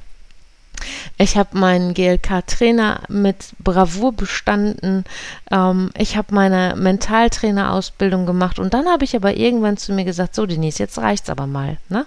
Ich 1.17 1.35
habe 1.35 1.57
meinen 1.57 1.93
GLK-Trainer 1.93 3.01
mit 3.09 3.55
Bravour 3.59 4.13
bestanden. 4.13 5.03
Ähm, 5.51 5.89
ich 5.97 6.15
habe 6.15 6.33
meine 6.33 6.75
Mentaltrainerausbildung 6.77 8.25
gemacht 8.25 8.57
und 8.57 8.73
dann 8.73 8.87
habe 8.87 9.03
ich 9.03 9.17
aber 9.17 9.35
irgendwann 9.35 9.75
zu 9.75 9.91
mir 9.91 10.05
gesagt: 10.05 10.33
So, 10.33 10.45
Denise, 10.45 10.79
jetzt 10.79 10.97
reicht's 10.97 11.29
aber 11.29 11.45
mal. 11.45 11.77
Ne? 11.89 12.05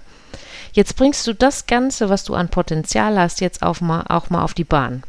Jetzt 0.73 0.97
bringst 0.97 1.27
du 1.27 1.35
das 1.35 1.67
Ganze, 1.67 2.09
was 2.09 2.25
du 2.25 2.35
an 2.35 2.49
Potenzial 2.49 3.19
hast, 3.19 3.41
jetzt 3.41 3.63
auch 3.63 3.81
mal, 3.81 4.05
auch 4.09 4.31
mal 4.31 4.43
auf 4.43 4.55
die 4.55 4.65
Bahn. 4.65 5.03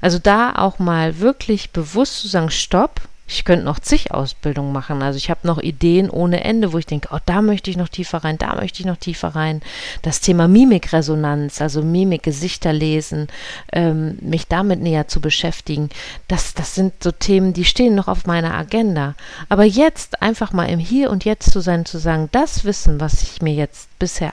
Also 0.00 0.18
da 0.18 0.54
auch 0.56 0.78
mal 0.78 1.20
wirklich 1.20 1.70
bewusst 1.70 2.20
zu 2.20 2.28
sagen, 2.28 2.50
stopp, 2.50 3.00
ich 3.32 3.44
könnte 3.44 3.64
noch 3.64 3.78
zig 3.78 4.10
Ausbildungen 4.10 4.72
machen. 4.72 5.02
Also 5.02 5.16
ich 5.16 5.30
habe 5.30 5.46
noch 5.46 5.58
Ideen 5.58 6.10
ohne 6.10 6.42
Ende, 6.42 6.72
wo 6.72 6.78
ich 6.78 6.86
denke, 6.86 7.08
oh, 7.12 7.18
da 7.26 7.42
möchte 7.42 7.70
ich 7.70 7.76
noch 7.76 7.88
tiefer 7.88 8.18
rein, 8.18 8.38
da 8.38 8.56
möchte 8.56 8.80
ich 8.80 8.86
noch 8.86 8.96
tiefer 8.96 9.28
rein. 9.28 9.62
Das 10.02 10.20
Thema 10.20 10.48
Mimikresonanz, 10.48 11.60
also 11.60 11.82
Mimik, 11.82 12.24
Gesichter 12.24 12.72
lesen, 12.72 13.28
ähm, 13.72 14.18
mich 14.20 14.48
damit 14.48 14.80
näher 14.80 15.06
zu 15.06 15.20
beschäftigen, 15.20 15.90
das, 16.26 16.54
das 16.54 16.74
sind 16.74 17.02
so 17.02 17.12
Themen, 17.12 17.52
die 17.52 17.64
stehen 17.64 17.94
noch 17.94 18.08
auf 18.08 18.26
meiner 18.26 18.54
Agenda. 18.54 19.14
Aber 19.48 19.64
jetzt 19.64 20.20
einfach 20.22 20.52
mal 20.52 20.66
im 20.66 20.80
Hier 20.80 21.10
und 21.10 21.24
Jetzt 21.24 21.52
zu 21.52 21.60
sein, 21.60 21.86
zu 21.86 21.98
sagen, 21.98 22.28
das 22.32 22.64
Wissen, 22.64 23.00
was 23.00 23.22
ich 23.22 23.40
mir 23.40 23.54
jetzt 23.54 23.88
bisher 24.00 24.32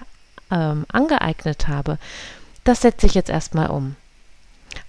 ähm, 0.52 0.86
angeeignet 0.92 1.68
habe, 1.68 1.98
das 2.64 2.82
setze 2.82 3.06
ich 3.06 3.14
jetzt 3.14 3.30
erstmal 3.30 3.70
um. 3.70 3.96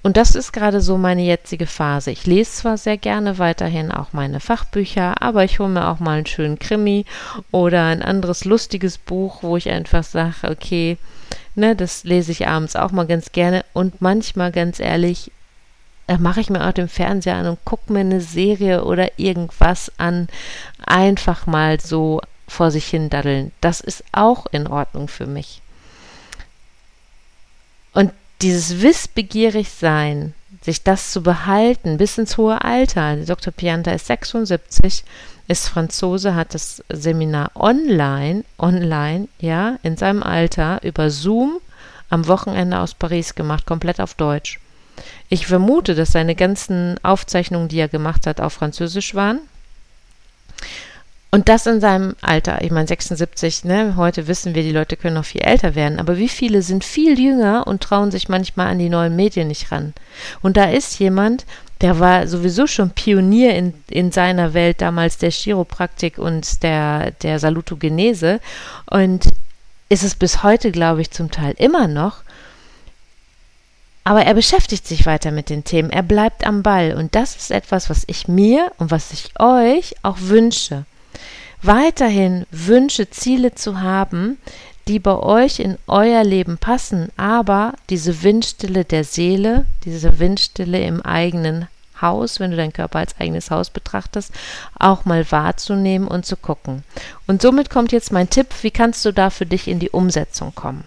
Und 0.03 0.17
das 0.17 0.35
ist 0.35 0.53
gerade 0.53 0.81
so 0.81 0.97
meine 0.99 1.23
jetzige 1.23 1.67
Phase. 1.67 2.11
Ich 2.11 2.27
lese 2.27 2.51
zwar 2.51 2.77
sehr 2.77 2.97
gerne 2.97 3.39
weiterhin 3.39 3.91
auch 3.91 4.13
meine 4.13 4.41
Fachbücher, 4.41 5.21
aber 5.23 5.45
ich 5.45 5.59
hole 5.59 5.69
mir 5.69 5.89
auch 5.89 5.99
mal 5.99 6.19
einen 6.19 6.27
schönen 6.27 6.59
Krimi 6.59 7.05
oder 7.51 7.87
ein 7.87 8.03
anderes 8.03 8.45
lustiges 8.45 8.99
Buch, 8.99 9.43
wo 9.43 9.57
ich 9.57 9.69
einfach 9.71 10.05
sage, 10.05 10.51
okay, 10.51 10.99
ne, 11.55 11.75
das 11.75 12.05
lese 12.05 12.33
ich 12.33 12.47
abends 12.47 12.77
auch 12.77 12.93
mal 12.93 13.07
ganz 13.07 13.33
gerne 13.33 13.65
und 13.73 14.01
manchmal 14.01 14.53
ganz 14.53 14.81
ehrlich, 14.81 15.31
da 16.07 16.17
mache 16.17 16.41
ich 16.41 16.49
mir 16.49 16.67
auch 16.67 16.73
den 16.73 16.89
Fernseher 16.89 17.37
an 17.37 17.47
und 17.47 17.65
gucke 17.65 17.93
mir 17.93 18.01
eine 18.01 18.21
Serie 18.21 18.85
oder 18.85 19.19
irgendwas 19.19 19.93
an, 19.99 20.29
einfach 20.87 21.47
mal 21.47 21.81
so 21.81 22.21
vor 22.49 22.71
sich 22.71 22.87
hin 22.87 23.11
daddeln. 23.11 23.53
Das 23.61 23.81
ist 23.81 24.03
auch 24.13 24.47
in 24.51 24.67
Ordnung 24.67 25.09
für 25.09 25.27
mich. 25.27 25.63
Und 27.93 28.13
dieses 28.43 28.83
wissbegierig 28.83 29.71
sein, 29.71 30.35
sich 30.63 30.83
das 30.83 31.13
zu 31.13 31.23
behalten 31.23 31.99
bis 31.99 32.19
ins 32.19 32.37
hohe 32.37 32.63
Alter. 32.65 33.17
Dr. 33.17 33.53
Pianta 33.53 33.93
ist 33.93 34.07
76, 34.07 35.05
ist 35.47 35.69
Franzose, 35.69 36.35
hat 36.35 36.55
das 36.55 36.83
Seminar 36.89 37.53
online, 37.55 38.45
online, 38.59 39.29
ja, 39.41 39.79
in 39.83 39.97
seinem 39.97 40.23
Alter 40.23 40.83
über 40.83 41.11
Zoom 41.11 41.59
am 42.11 42.27
Wochenende 42.27 42.81
aus 42.81 42.95
Paris 42.95 43.35
gemacht, 43.35 43.67
komplett 43.67 44.01
auf 44.01 44.15
Deutsch. 44.15 44.61
Ich 45.29 45.47
vermute, 45.47 45.95
dass 45.95 46.13
seine 46.13 46.35
ganzen 46.35 46.97
Aufzeichnungen, 47.05 47.69
die 47.69 47.79
er 47.79 47.89
gemacht 47.89 48.27
hat, 48.27 48.41
auf 48.41 48.55
Französisch 48.55 49.15
waren. 49.15 49.41
Und 51.31 51.51
das 51.51 51.67
in 51.67 51.81
seinem 51.81 52.17
Alter. 52.23 52.63
Ich 52.63 52.71
meine, 52.71 52.89
76, 52.89 53.65
ne? 53.65 53.97
Heute 53.97 54.29
wissen 54.29 54.55
wir, 54.55 54.63
die 54.63 54.73
Leute 54.73 54.97
können 54.97 55.17
noch 55.17 55.27
viel 55.27 55.43
älter 55.43 55.75
werden. 55.75 56.01
Aber 56.01 56.17
wie 56.17 56.29
viele 56.29 56.63
sind 56.63 56.85
viel 56.85 57.21
jünger 57.21 57.67
und 57.67 57.83
trauen 57.83 58.11
sich 58.11 58.31
manchmal 58.31 58.69
an 58.69 58.79
die 58.79 58.89
neuen 58.89 59.15
Medien 59.15 59.49
nicht 59.49 59.71
ran? 59.71 59.93
Und 60.41 60.57
da 60.57 60.65
ist 60.65 60.99
jemand, 60.99 61.45
der 61.83 62.01
war 62.01 62.27
sowieso 62.27 62.67
schon 62.67 62.91
Pionier 62.91 63.55
in, 63.55 63.75
in 63.91 64.11
seiner 64.11 64.55
Welt, 64.55 64.81
damals 64.81 65.19
der 65.19 65.31
Chiropraktik 65.31 66.17
und 66.17 66.63
der, 66.63 67.11
der 67.23 67.39
Salutogenese. 67.39 68.41
Und 68.87 69.29
ist 69.91 70.05
es 70.05 70.15
bis 70.15 70.43
heute, 70.43 70.73
glaube 70.73 71.03
ich, 71.03 71.11
zum 71.11 71.31
Teil 71.31 71.55
immer 71.59 71.89
noch. 71.89 72.23
Aber 74.03 74.23
er 74.23 74.33
beschäftigt 74.33 74.87
sich 74.87 75.05
weiter 75.05 75.31
mit 75.31 75.51
den 75.51 75.65
Themen. 75.65 75.91
Er 75.91 76.03
bleibt 76.03 76.47
am 76.47 76.63
Ball. 76.63 76.95
Und 76.95 77.15
das 77.15 77.37
ist 77.37 77.51
etwas, 77.51 77.91
was 77.91 78.05
ich 78.07 78.29
mir 78.29 78.73
und 78.79 78.91
was 78.91 79.13
ich 79.13 79.39
euch 79.39 79.95
auch 80.03 80.17
wünsche 80.21 80.87
weiterhin 81.63 82.47
Wünsche, 82.51 83.11
Ziele 83.11 83.55
zu 83.55 83.81
haben, 83.81 84.39
die 84.87 84.99
bei 84.99 85.17
euch 85.17 85.61
in 85.61 85.77
euer 85.87 86.25
Leben 86.25 86.57
passen, 86.57 87.11
aber 87.17 87.75
diese 87.91 88.23
Windstille 88.23 88.85
der 88.85 89.05
Seele, 89.05 89.67
diese 89.85 90.19
Windstille 90.19 90.81
im 90.81 91.03
eigenen 91.03 91.69
Haus, 92.01 92.41
wenn 92.41 92.53
du 92.53 92.57
deinen 92.57 92.73
Körper 92.73 93.01
als 93.01 93.19
eigenes 93.19 93.51
Haus 93.51 93.71
betrachtest, 93.71 94.33
auch 94.79 95.05
mal 95.05 95.31
wahrzunehmen 95.31 96.09
und 96.09 96.25
zu 96.25 96.37
gucken. 96.37 96.85
Und 97.27 97.43
somit 97.43 97.71
kommt 97.71 97.93
jetzt 97.93 98.13
mein 98.13 98.31
Tipp, 98.31 98.49
wie 98.63 98.71
kannst 98.71 99.05
du 99.05 99.13
da 99.13 99.31
für 99.31 99.47
dich 99.47 99.69
in 99.69 99.79
die 99.79 99.91
Umsetzung 99.91 100.55
kommen? 100.55 100.85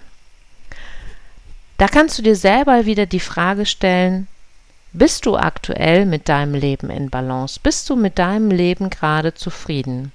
Da 1.77 1.87
kannst 1.87 2.17
du 2.17 2.21
dir 2.21 2.35
selber 2.35 2.85
wieder 2.85 3.05
die 3.05 3.19
Frage 3.19 3.65
stellen, 3.65 4.27
bist 4.93 5.25
du 5.25 5.37
aktuell 5.37 6.05
mit 6.05 6.27
deinem 6.27 6.53
Leben 6.53 6.89
in 6.89 7.09
Balance? 7.09 7.59
Bist 7.61 7.89
du 7.89 7.95
mit 7.95 8.19
deinem 8.19 8.51
Leben 8.51 8.89
gerade 8.89 9.33
zufrieden? 9.33 10.11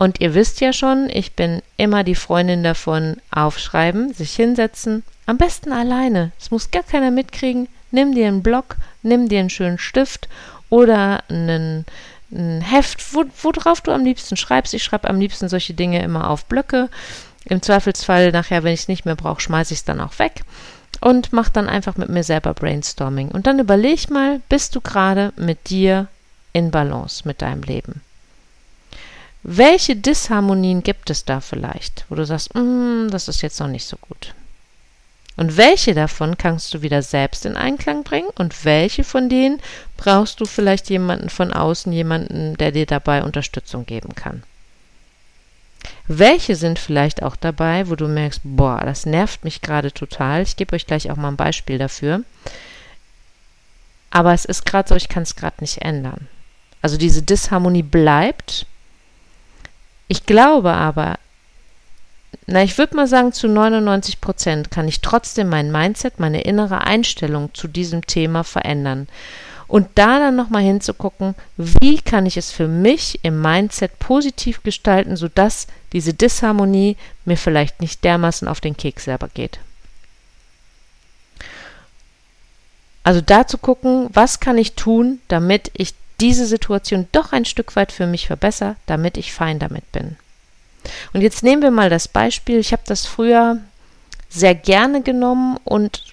Und 0.00 0.18
ihr 0.18 0.32
wisst 0.32 0.62
ja 0.62 0.72
schon, 0.72 1.10
ich 1.10 1.34
bin 1.34 1.60
immer 1.76 2.04
die 2.04 2.14
Freundin 2.14 2.62
davon, 2.62 3.18
aufschreiben, 3.30 4.14
sich 4.14 4.34
hinsetzen, 4.34 5.02
am 5.26 5.36
besten 5.36 5.74
alleine. 5.74 6.32
Es 6.40 6.50
muss 6.50 6.70
gar 6.70 6.84
keiner 6.84 7.10
mitkriegen. 7.10 7.68
Nimm 7.90 8.14
dir 8.14 8.28
einen 8.28 8.42
Block, 8.42 8.76
nimm 9.02 9.28
dir 9.28 9.40
einen 9.40 9.50
schönen 9.50 9.76
Stift 9.76 10.26
oder 10.70 11.22
einen, 11.28 11.84
ein 12.32 12.62
Heft, 12.62 13.14
wo, 13.14 13.24
worauf 13.42 13.82
du 13.82 13.92
am 13.92 14.02
liebsten 14.02 14.38
schreibst. 14.38 14.72
Ich 14.72 14.82
schreibe 14.82 15.06
am 15.06 15.20
liebsten 15.20 15.50
solche 15.50 15.74
Dinge 15.74 16.02
immer 16.02 16.30
auf 16.30 16.46
Blöcke. 16.46 16.88
Im 17.44 17.60
Zweifelsfall 17.60 18.32
nachher, 18.32 18.62
wenn 18.62 18.72
ich 18.72 18.80
es 18.80 18.88
nicht 18.88 19.04
mehr 19.04 19.16
brauche, 19.16 19.42
schmeiße 19.42 19.74
ich 19.74 19.80
es 19.80 19.84
dann 19.84 20.00
auch 20.00 20.18
weg 20.18 20.44
und 21.02 21.34
mach 21.34 21.50
dann 21.50 21.68
einfach 21.68 21.98
mit 21.98 22.08
mir 22.08 22.24
selber 22.24 22.54
Brainstorming. 22.54 23.28
Und 23.28 23.46
dann 23.46 23.58
überleg 23.58 24.08
mal, 24.08 24.40
bist 24.48 24.74
du 24.74 24.80
gerade 24.80 25.34
mit 25.36 25.68
dir 25.68 26.06
in 26.54 26.70
Balance 26.70 27.28
mit 27.28 27.42
deinem 27.42 27.64
Leben? 27.64 28.00
Welche 29.42 29.96
Disharmonien 29.96 30.82
gibt 30.82 31.08
es 31.10 31.24
da 31.24 31.40
vielleicht, 31.40 32.04
wo 32.08 32.14
du 32.14 32.26
sagst, 32.26 32.54
mm, 32.54 33.08
das 33.10 33.28
ist 33.28 33.42
jetzt 33.42 33.58
noch 33.60 33.68
nicht 33.68 33.86
so 33.86 33.96
gut? 33.96 34.34
Und 35.36 35.56
welche 35.56 35.94
davon 35.94 36.36
kannst 36.36 36.74
du 36.74 36.82
wieder 36.82 37.02
selbst 37.02 37.46
in 37.46 37.56
Einklang 37.56 38.04
bringen 38.04 38.28
und 38.34 38.66
welche 38.66 39.04
von 39.04 39.30
denen 39.30 39.60
brauchst 39.96 40.40
du 40.40 40.44
vielleicht 40.44 40.90
jemanden 40.90 41.30
von 41.30 41.52
außen, 41.52 41.92
jemanden, 41.92 42.56
der 42.58 42.72
dir 42.72 42.84
dabei 42.84 43.22
Unterstützung 43.22 43.86
geben 43.86 44.14
kann? 44.14 44.42
Welche 46.06 46.56
sind 46.56 46.78
vielleicht 46.78 47.22
auch 47.22 47.36
dabei, 47.36 47.88
wo 47.88 47.94
du 47.94 48.08
merkst, 48.08 48.40
boah, 48.44 48.80
das 48.84 49.06
nervt 49.06 49.44
mich 49.44 49.62
gerade 49.62 49.92
total. 49.92 50.42
Ich 50.42 50.56
gebe 50.56 50.74
euch 50.74 50.86
gleich 50.86 51.10
auch 51.10 51.16
mal 51.16 51.28
ein 51.28 51.36
Beispiel 51.36 51.78
dafür. 51.78 52.22
Aber 54.10 54.34
es 54.34 54.44
ist 54.44 54.66
gerade 54.66 54.88
so, 54.88 54.96
ich 54.96 55.08
kann 55.08 55.22
es 55.22 55.36
gerade 55.36 55.56
nicht 55.60 55.82
ändern. 55.82 56.28
Also 56.82 56.96
diese 56.96 57.22
Disharmonie 57.22 57.84
bleibt, 57.84 58.66
ich 60.10 60.26
glaube 60.26 60.72
aber, 60.72 61.20
na, 62.48 62.64
ich 62.64 62.76
würde 62.78 62.96
mal 62.96 63.06
sagen, 63.06 63.32
zu 63.32 63.46
99 63.46 64.20
Prozent 64.20 64.72
kann 64.72 64.88
ich 64.88 65.02
trotzdem 65.02 65.48
mein 65.48 65.70
Mindset, 65.70 66.18
meine 66.18 66.40
innere 66.40 66.80
Einstellung 66.80 67.54
zu 67.54 67.68
diesem 67.68 68.04
Thema 68.04 68.42
verändern. 68.42 69.06
Und 69.68 69.86
da 69.94 70.18
dann 70.18 70.34
nochmal 70.34 70.62
hinzugucken, 70.62 71.36
wie 71.56 72.00
kann 72.00 72.26
ich 72.26 72.36
es 72.36 72.50
für 72.50 72.66
mich 72.66 73.20
im 73.22 73.40
Mindset 73.40 74.00
positiv 74.00 74.64
gestalten, 74.64 75.14
sodass 75.14 75.68
diese 75.92 76.12
Disharmonie 76.12 76.96
mir 77.24 77.36
vielleicht 77.36 77.80
nicht 77.80 78.02
dermaßen 78.02 78.48
auf 78.48 78.60
den 78.60 78.76
Keks 78.76 79.04
selber 79.04 79.28
geht. 79.32 79.60
Also 83.04 83.20
da 83.20 83.46
zu 83.46 83.58
gucken, 83.58 84.08
was 84.12 84.40
kann 84.40 84.58
ich 84.58 84.74
tun, 84.74 85.20
damit 85.28 85.70
ich 85.74 85.94
diese 86.20 86.46
Situation 86.46 87.08
doch 87.12 87.32
ein 87.32 87.44
Stück 87.44 87.76
weit 87.76 87.92
für 87.92 88.06
mich 88.06 88.26
verbessere, 88.26 88.76
damit 88.86 89.16
ich 89.16 89.32
fein 89.32 89.58
damit 89.58 89.90
bin. 89.92 90.16
Und 91.12 91.22
jetzt 91.22 91.42
nehmen 91.42 91.62
wir 91.62 91.70
mal 91.70 91.90
das 91.90 92.08
Beispiel, 92.08 92.58
ich 92.58 92.72
habe 92.72 92.82
das 92.86 93.06
früher 93.06 93.58
sehr 94.28 94.54
gerne 94.54 95.02
genommen 95.02 95.58
und 95.64 96.04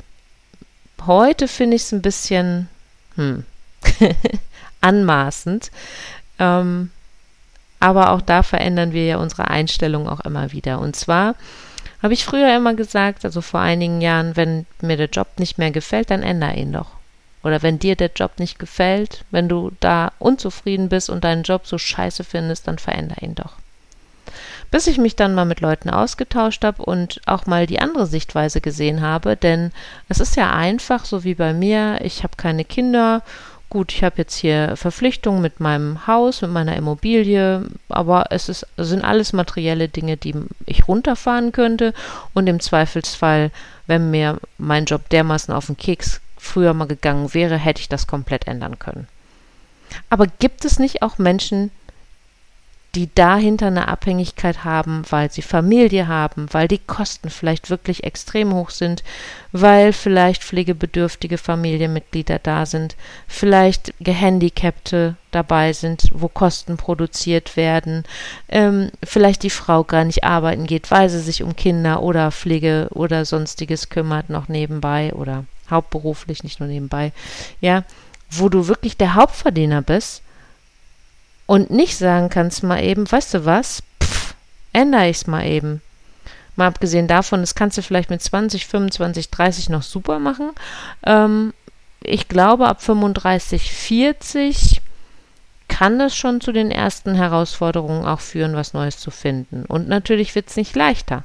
heute 1.05 1.47
finde 1.47 1.75
ich 1.75 1.83
es 1.83 1.91
ein 1.91 2.01
bisschen 2.01 2.67
hm, 3.15 3.45
anmaßend. 4.81 5.71
Ähm, 6.39 6.91
aber 7.79 8.11
auch 8.11 8.21
da 8.21 8.43
verändern 8.43 8.91
wir 8.91 9.05
ja 9.05 9.17
unsere 9.17 9.49
Einstellung 9.49 10.09
auch 10.09 10.21
immer 10.21 10.51
wieder. 10.51 10.79
Und 10.79 10.95
zwar 10.95 11.35
habe 12.01 12.13
ich 12.13 12.25
früher 12.25 12.55
immer 12.55 12.73
gesagt, 12.73 13.23
also 13.23 13.41
vor 13.41 13.59
einigen 13.59 14.01
Jahren, 14.01 14.35
wenn 14.35 14.65
mir 14.81 14.97
der 14.97 15.09
Job 15.09 15.27
nicht 15.37 15.57
mehr 15.57 15.71
gefällt, 15.71 16.09
dann 16.09 16.23
ändere 16.23 16.55
ihn 16.55 16.73
doch. 16.73 16.96
Oder 17.43 17.61
wenn 17.61 17.79
dir 17.79 17.95
der 17.95 18.11
Job 18.15 18.39
nicht 18.39 18.59
gefällt, 18.59 19.23
wenn 19.31 19.47
du 19.47 19.71
da 19.79 20.11
unzufrieden 20.19 20.89
bist 20.89 21.09
und 21.09 21.23
deinen 21.23 21.43
Job 21.43 21.67
so 21.67 21.77
scheiße 21.77 22.23
findest, 22.23 22.67
dann 22.67 22.77
verändere 22.77 23.23
ihn 23.25 23.35
doch. 23.35 23.53
Bis 24.69 24.87
ich 24.87 24.97
mich 24.97 25.15
dann 25.15 25.33
mal 25.33 25.45
mit 25.45 25.61
Leuten 25.61 25.89
ausgetauscht 25.89 26.65
habe 26.65 26.83
und 26.83 27.21
auch 27.25 27.45
mal 27.45 27.67
die 27.67 27.79
andere 27.79 28.05
Sichtweise 28.05 28.59
gesehen 28.59 29.01
habe, 29.01 29.37
denn 29.37 29.71
es 30.09 30.19
ist 30.19 30.35
ja 30.35 30.51
einfach, 30.51 31.05
so 31.05 31.23
wie 31.23 31.35
bei 31.35 31.53
mir, 31.53 31.99
ich 32.01 32.23
habe 32.23 32.35
keine 32.35 32.65
Kinder 32.65 33.23
gut, 33.69 33.93
ich 33.93 34.03
habe 34.03 34.15
jetzt 34.17 34.35
hier 34.35 34.75
Verpflichtungen 34.75 35.41
mit 35.41 35.59
meinem 35.59 36.07
Haus, 36.07 36.41
mit 36.41 36.51
meiner 36.51 36.75
Immobilie, 36.75 37.65
aber 37.89 38.25
es 38.29 38.49
ist, 38.49 38.65
sind 38.77 39.03
alles 39.03 39.33
materielle 39.33 39.89
Dinge, 39.89 40.17
die 40.17 40.35
ich 40.65 40.87
runterfahren 40.87 41.51
könnte 41.51 41.93
und 42.33 42.47
im 42.47 42.59
Zweifelsfall, 42.59 43.51
wenn 43.85 44.09
mir 44.11 44.37
mein 44.57 44.85
Job 44.85 45.09
dermaßen 45.09 45.53
auf 45.53 45.67
den 45.67 45.77
Keks 45.77 46.21
früher 46.47 46.73
mal 46.73 46.87
gegangen 46.87 47.33
wäre, 47.33 47.57
hätte 47.57 47.81
ich 47.81 47.89
das 47.89 48.07
komplett 48.07 48.47
ändern 48.47 48.79
können. 48.79 49.07
Aber 50.09 50.27
gibt 50.27 50.65
es 50.65 50.79
nicht 50.79 51.01
auch 51.01 51.17
Menschen, 51.17 51.71
die 52.95 53.13
dahinter 53.13 53.67
eine 53.67 53.89
Abhängigkeit 53.89 54.63
haben, 54.63 55.03
weil 55.09 55.29
sie 55.29 55.43
Familie 55.43 56.07
haben, 56.07 56.47
weil 56.51 56.67
die 56.67 56.79
Kosten 56.79 57.29
vielleicht 57.29 57.69
wirklich 57.69 58.03
extrem 58.05 58.53
hoch 58.55 58.71
sind, 58.71 59.03
weil 59.51 59.93
vielleicht 59.93 60.43
pflegebedürftige 60.43 61.37
Familienmitglieder 61.37 62.39
da 62.39 62.65
sind, 62.65 62.95
vielleicht 63.27 63.93
Gehandicapte 63.99 65.15
dabei 65.29 65.73
sind, 65.73 66.09
wo 66.11 66.27
Kosten 66.27 66.77
produziert 66.77 67.55
werden, 67.55 68.03
ähm, 68.49 68.89
vielleicht 69.03 69.43
die 69.43 69.51
Frau 69.51 69.83
gar 69.83 70.03
nicht 70.03 70.23
arbeiten 70.23 70.65
geht, 70.65 70.89
weil 70.89 71.09
sie 71.09 71.19
sich 71.19 71.43
um 71.43 71.55
Kinder 71.55 72.01
oder 72.01 72.31
Pflege 72.31 72.87
oder 72.91 73.25
sonstiges 73.25 73.89
kümmert, 73.89 74.31
noch 74.31 74.47
nebenbei 74.47 75.13
oder 75.13 75.45
hauptberuflich, 75.69 76.43
nicht 76.43 76.59
nur 76.59 76.69
nebenbei, 76.69 77.11
ja, 77.61 77.83
wo 78.29 78.49
du 78.49 78.67
wirklich 78.67 78.97
der 78.97 79.15
Hauptverdiener 79.15 79.81
bist 79.81 80.21
und 81.45 81.71
nicht 81.71 81.97
sagen 81.97 82.29
kannst 82.29 82.63
mal 82.63 82.83
eben, 82.83 83.09
weißt 83.09 83.33
du 83.35 83.45
was, 83.45 83.83
Pff, 84.01 84.35
ändere 84.73 85.09
ich 85.09 85.17
es 85.17 85.27
mal 85.27 85.45
eben. 85.45 85.81
Mal 86.55 86.67
abgesehen 86.67 87.07
davon, 87.07 87.41
das 87.41 87.55
kannst 87.55 87.77
du 87.77 87.83
vielleicht 87.83 88.09
mit 88.09 88.21
20, 88.21 88.65
25, 88.67 89.29
30 89.29 89.69
noch 89.69 89.83
super 89.83 90.19
machen. 90.19 90.51
Ähm, 91.05 91.53
ich 92.01 92.27
glaube, 92.27 92.67
ab 92.67 92.81
35, 92.81 93.71
40 93.71 94.81
kann 95.67 95.99
das 95.99 96.15
schon 96.15 96.41
zu 96.41 96.51
den 96.51 96.71
ersten 96.71 97.15
Herausforderungen 97.15 98.05
auch 98.05 98.21
führen, 98.21 98.55
was 98.55 98.73
Neues 98.73 98.97
zu 98.97 99.11
finden. 99.11 99.65
Und 99.67 99.87
natürlich 99.87 100.33
wird 100.33 100.49
es 100.49 100.55
nicht 100.55 100.75
leichter, 100.75 101.23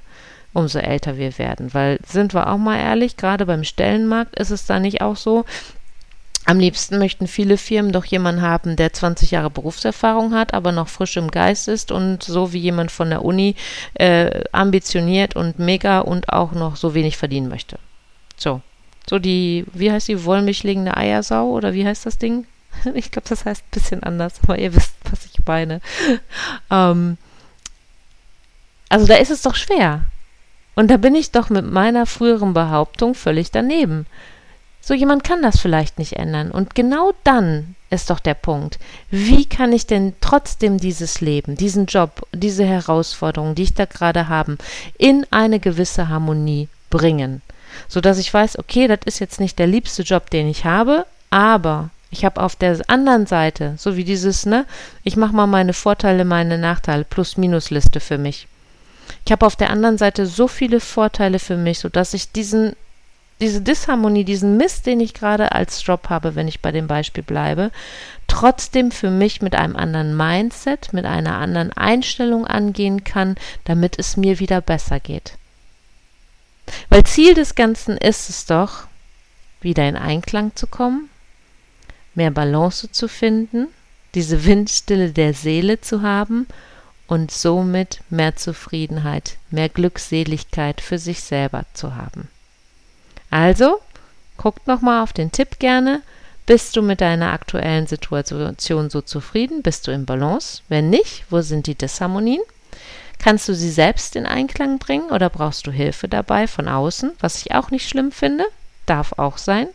umso 0.53 0.79
älter 0.79 1.17
wir 1.17 1.39
werden. 1.39 1.73
Weil, 1.75 1.99
sind 2.07 2.35
wir 2.35 2.51
auch 2.51 2.59
mal 2.59 2.79
ehrlich, 2.79 3.17
gerade 3.17 3.47
beim 3.47 3.65
Stellenmarkt 3.65 4.39
ist 4.39 4.51
es 4.51 4.67
da 4.67 4.79
nicht 4.79 5.01
auch 5.01 5.17
so, 5.17 5.45
am 6.45 6.59
liebsten 6.59 6.99
möchten 6.99 7.29
viele 7.29 7.57
Firmen 7.57 7.93
doch 7.93 8.05
jemanden 8.05 8.43
haben, 8.43 8.75
der 8.75 8.93
20 8.93 9.31
Jahre 9.31 9.51
Berufserfahrung 9.51 10.35
hat, 10.35 10.55
aber 10.55 10.73
noch 10.73 10.89
frisch 10.89 11.17
im 11.17 11.31
Geist 11.31 11.69
ist 11.69 11.93
und 11.93 12.25
so 12.25 12.53
wie 12.53 12.59
jemand 12.59 12.91
von 12.91 13.11
der 13.11 13.25
Uni 13.25 13.55
äh, 13.95 14.43
ambitioniert 14.51 15.37
und 15.37 15.61
mega 15.61 16.01
und 16.01 16.31
auch 16.31 16.53
noch 16.53 16.75
so 16.77 16.95
wenig 16.95 17.17
verdienen 17.17 17.49
möchte. 17.49 17.79
So. 18.37 18.61
So 19.09 19.19
die, 19.19 19.65
wie 19.73 19.91
heißt 19.93 20.09
die, 20.09 20.25
wollmilchlegende 20.25 20.97
Eiersau 20.97 21.51
oder 21.51 21.75
wie 21.75 21.87
heißt 21.87 22.07
das 22.07 22.19
Ding? 22.19 22.47
Ich 22.95 23.11
glaube, 23.11 23.29
das 23.29 23.45
heißt 23.45 23.63
ein 23.63 23.71
bisschen 23.71 24.03
anders, 24.03 24.41
aber 24.43 24.59
ihr 24.59 24.75
wisst, 24.75 24.95
was 25.11 25.27
ich 25.27 25.47
meine. 25.47 25.81
ähm, 26.71 27.19
also 28.89 29.07
da 29.07 29.15
ist 29.17 29.31
es 29.31 29.43
doch 29.43 29.55
schwer. 29.55 30.05
Und 30.75 30.91
da 30.91 30.97
bin 30.97 31.15
ich 31.15 31.31
doch 31.31 31.51
mit 31.51 31.71
meiner 31.71 32.07
früheren 32.07 32.55
Behauptung 32.55 33.15
völlig 33.15 33.51
daneben. 33.51 34.07
So 34.81 34.95
jemand 34.95 35.23
kann 35.23 35.43
das 35.43 35.61
vielleicht 35.61 35.99
nicht 35.99 36.15
ändern. 36.15 36.51
Und 36.51 36.75
genau 36.75 37.13
dann 37.23 37.77
ist 37.91 38.11
doch 38.11 38.19
der 38.19 38.35
Punkt. 38.35 38.79
Wie 39.11 39.45
kann 39.45 39.73
ich 39.73 39.87
denn 39.87 40.15
trotzdem 40.21 40.79
dieses 40.79 41.21
Leben, 41.21 41.57
diesen 41.57 41.87
Job, 41.87 42.27
diese 42.33 42.65
Herausforderungen, 42.65 43.55
die 43.55 43.65
ich 43.65 43.75
da 43.75 43.85
gerade 43.85 44.29
habe, 44.29 44.57
in 44.99 45.27
eine 45.31 45.61
gewisse 45.61 46.09
Harmonie 46.09 46.69
bringen? 46.91 47.43
Sodass 47.89 48.19
ich 48.19 48.33
weiß, 48.33 48.59
okay, 48.59 48.89
das 48.89 49.01
ist 49.05 49.21
jetzt 49.21 49.41
nicht 49.41 49.59
der 49.59 49.67
liebste 49.67 50.03
Job, 50.03 50.31
den 50.31 50.49
ich 50.49 50.65
habe, 50.65 51.07
aber 51.31 51.91
ich 52.11 52.25
habe 52.25 52.43
auf 52.43 52.57
der 52.57 52.79
anderen 52.89 53.27
Seite, 53.27 53.75
so 53.79 53.97
wie 53.97 54.05
dieses, 54.05 54.47
ne, 54.47 54.67
ich 55.05 55.17
mache 55.17 55.35
mal 55.35 55.47
meine 55.47 55.73
Vorteile, 55.73 56.25
meine 56.25 56.59
Nachteile, 56.59 57.05
Plus-Minus-Liste 57.05 58.01
für 58.01 58.19
mich. 58.19 58.49
Ich 59.25 59.33
habe 59.33 59.47
auf 59.47 59.57
der 59.57 59.71
anderen 59.71 59.99
Seite 59.99 60.27
so 60.27 60.49
viele 60.49 60.81
Vorteile 60.81 61.39
für 61.39 61.57
mich, 61.57 61.79
sodass 61.79 62.15
ich 62.15 62.33
diesen 62.33 62.75
diese 63.43 63.61
Disharmonie, 63.61 64.25
diesen 64.25 64.57
Mist, 64.57 64.87
den 64.87 65.01
ich 65.01 65.15
gerade 65.15 65.51
als 65.51 65.85
Job 65.85 66.09
habe, 66.11 66.37
wenn 66.37 66.47
ich 66.47 66.61
bei 66.61 66.71
dem 66.71 66.87
Beispiel 66.87 67.25
bleibe, 67.25 67.73
trotzdem 68.29 68.93
für 68.93 69.11
mich 69.11 69.43
mit 69.43 69.57
einem 69.57 69.75
anderen 69.75 70.17
Mindset, 70.17 70.93
mit 70.93 71.05
einer 71.05 71.35
anderen 71.39 71.73
Einstellung 71.73 72.47
angehen 72.47 73.03
kann, 73.03 73.35
damit 73.65 73.99
es 73.99 74.17
mir 74.17 74.39
wieder 74.39 74.61
besser 74.61 75.01
geht. 75.01 75.33
Weil 76.89 77.03
Ziel 77.03 77.35
des 77.35 77.57
Ganzen 77.57 77.97
ist 77.97 78.31
es 78.31 78.47
doch, 78.47 78.85
wieder 79.61 79.89
in 79.89 79.97
Einklang 79.97 80.55
zu 80.55 80.69
kommen, 80.69 81.11
mehr 82.15 82.31
Balance 82.31 82.93
zu 82.93 83.09
finden, 83.09 83.67
diese 84.15 84.45
Windstille 84.45 85.11
der 85.11 85.35
Seele 85.35 85.81
zu 85.81 86.03
haben 86.03 86.47
und 87.13 87.31
somit 87.31 88.01
mehr 88.09 88.37
Zufriedenheit, 88.37 89.37
mehr 89.51 89.69
Glückseligkeit 89.69 90.81
für 90.81 90.97
sich 90.97 91.23
selber 91.23 91.67
zu 91.75 91.95
haben. 91.95 92.29
Also, 93.29 93.81
guckt 94.39 94.67
nochmal 94.67 95.03
auf 95.03 95.13
den 95.13 95.31
Tipp 95.31 95.59
gerne. 95.59 96.01
Bist 96.47 96.75
du 96.75 96.81
mit 96.81 97.03
deiner 97.03 97.35
aktuellen 97.35 97.87
Situation 97.87 98.89
so 98.89 99.03
zufrieden? 99.03 99.61
Bist 99.61 99.87
du 99.87 99.93
im 99.93 100.07
Balance? 100.07 100.63
Wenn 100.71 100.89
nicht, 100.89 101.25
wo 101.29 101.43
sind 101.43 101.67
die 101.67 101.75
Disharmonien? 101.75 102.41
Kannst 103.19 103.47
du 103.47 103.55
sie 103.55 103.71
selbst 103.71 104.17
in 104.17 104.25
Einklang 104.25 104.79
bringen 104.79 105.11
oder 105.11 105.29
brauchst 105.29 105.67
du 105.67 105.71
Hilfe 105.71 106.09
dabei 106.09 106.47
von 106.47 106.67
außen, 106.67 107.13
was 107.21 107.43
ich 107.43 107.55
auch 107.55 107.71
nicht 107.71 107.87
schlimm 107.91 108.11
finde? 108.11 108.47
Darf 108.87 109.19
auch 109.19 109.37
sein. 109.37 109.69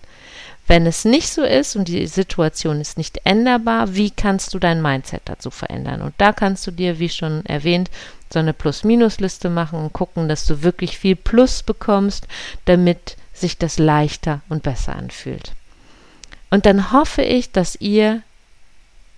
Wenn 0.68 0.86
es 0.86 1.06
nicht 1.06 1.30
so 1.30 1.44
ist 1.44 1.78
und 1.78 1.88
die 1.88 2.06
Situation 2.08 2.82
ist 2.82 2.98
nicht 2.98 3.22
änderbar, 3.24 3.96
wie 3.96 4.12
kannst 4.12 4.54
du 4.54 4.60
dein 4.60 4.82
Mindset 4.82 5.22
dazu 5.26 5.50
verändern? 5.50 6.02
Und 6.02 6.14
da 6.18 6.34
kannst 6.34 6.68
du 6.68 6.72
dir, 6.72 7.00
wie 7.00 7.10
schon 7.10 7.46
erwähnt, 7.46 7.90
so 8.32 8.40
eine 8.40 8.54
Plus-Minus-Liste 8.54 9.50
machen 9.50 9.80
und 9.80 9.94
gucken, 9.94 10.28
dass 10.28 10.46
du 10.46 10.64
wirklich 10.64 10.98
viel 10.98 11.16
Plus 11.16 11.64
bekommst, 11.64 12.28
damit 12.66 13.16
sich 13.34 13.58
das 13.58 13.80
leichter 13.80 14.42
und 14.50 14.64
besser 14.64 14.94
anfühlt. 14.94 15.54
Und 16.50 16.66
dann 16.66 16.92
hoffe 16.92 17.22
ich, 17.22 17.52
dass 17.52 17.78
ihr 17.80 18.22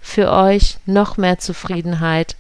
für 0.02 0.32
euch 0.32 0.78
noch 0.86 1.18
mehr 1.18 1.40
Zufriedenheit 1.40 2.36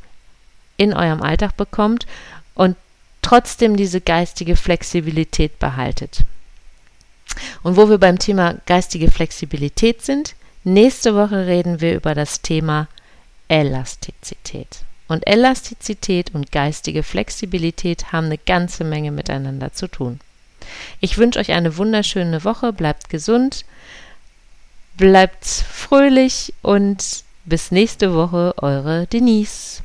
in 0.78 0.94
eurem 0.94 1.22
Alltag 1.22 1.58
bekommt 1.58 2.06
und 2.54 2.76
trotzdem 3.22 3.76
diese 3.76 4.02
geistige 4.02 4.56
Flexibilität 4.56 5.58
behaltet. 5.60 6.22
Und 7.64 7.78
wo 7.78 7.90
wir 7.90 7.98
beim 7.98 8.20
Thema 8.20 8.56
geistige 8.66 9.12
Flexibilität 9.12 10.02
sind, 10.02 10.36
nächste 10.64 11.16
Woche 11.16 11.46
reden 11.46 11.82
wir 11.82 11.96
über 11.96 12.16
das 12.16 12.42
Thema 12.42 12.88
Elastizität. 13.48 14.84
Und 15.08 15.26
Elastizität 15.28 16.34
und 16.36 16.52
geistige 16.52 17.04
Flexibilität 17.04 18.12
haben 18.12 18.28
eine 18.28 18.38
ganze 18.38 18.84
Menge 18.84 19.12
miteinander 19.12 19.74
zu 19.74 19.88
tun. 19.88 20.20
Ich 21.00 21.18
wünsche 21.18 21.40
euch 21.40 21.52
eine 21.52 21.78
wunderschöne 21.78 22.44
Woche, 22.44 22.74
bleibt 22.74 23.10
gesund, 23.10 23.66
bleibt 24.98 25.46
fröhlich 25.46 26.54
und 26.62 27.24
bis 27.46 27.72
nächste 27.72 28.14
Woche, 28.14 28.54
eure 28.58 29.08
Denise. 29.08 29.82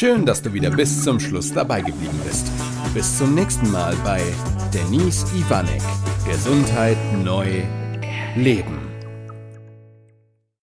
Schön, 0.00 0.24
dass 0.24 0.40
du 0.40 0.50
wieder 0.54 0.70
bis 0.70 1.04
zum 1.04 1.20
Schluss 1.20 1.52
dabei 1.52 1.82
geblieben 1.82 2.18
bist. 2.24 2.50
Bis 2.94 3.18
zum 3.18 3.34
nächsten 3.34 3.70
Mal 3.70 3.94
bei 4.02 4.22
Denise 4.72 5.26
Ivanek. 5.36 5.82
Gesundheit 6.26 6.96
neu 7.22 7.64
leben. 8.34 8.89